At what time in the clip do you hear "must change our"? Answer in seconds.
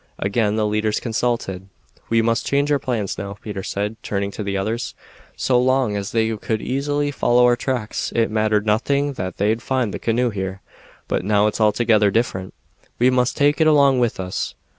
2.23-2.79